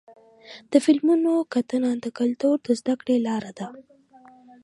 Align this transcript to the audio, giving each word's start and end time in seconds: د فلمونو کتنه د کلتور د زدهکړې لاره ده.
د 0.71 0.73
فلمونو 0.85 1.33
کتنه 1.53 1.89
د 2.03 2.05
کلتور 2.19 2.55
د 2.65 2.67
زدهکړې 2.79 3.17
لاره 3.27 3.51
ده. 3.59 3.67